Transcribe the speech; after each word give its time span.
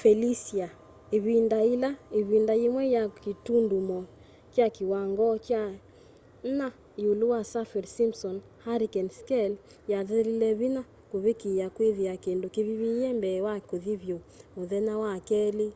felicia 0.00 0.68
ivinda 1.16 1.58
ila 1.72 1.90
ivinda 2.20 2.54
yimwe 2.62 2.84
yai 2.94 3.10
kitundumo 3.22 3.98
kya 4.54 4.66
kiwangoo 4.74 5.36
kya 5.46 5.62
4 6.44 6.72
iulu 7.02 7.24
wa 7.32 7.40
saffir-simpson 7.52 8.36
hurricane 8.66 9.10
scale 9.20 9.56
yathelile 9.92 10.48
vinya 10.60 10.82
kuvikiia 11.10 11.66
kwithia 11.74 12.14
kindu 12.24 12.46
kivivile 12.54 13.08
mbee 13.18 13.38
wa 13.46 13.54
kuthi 13.68 13.94
vyu 14.02 14.18
muthenya 14.56 14.94
wa 15.02 15.12
keli 15.28 15.68